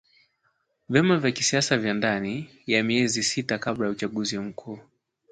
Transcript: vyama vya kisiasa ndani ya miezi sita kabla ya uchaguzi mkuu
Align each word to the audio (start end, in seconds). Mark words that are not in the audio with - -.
vyama 0.89 1.17
vya 1.17 1.31
kisiasa 1.31 1.77
ndani 1.93 2.49
ya 2.67 2.83
miezi 2.83 3.23
sita 3.23 3.57
kabla 3.59 3.85
ya 3.85 3.91
uchaguzi 3.91 4.39
mkuu 4.39 4.79